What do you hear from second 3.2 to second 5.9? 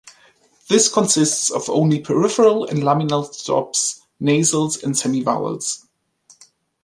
stops, nasals, and semivowels.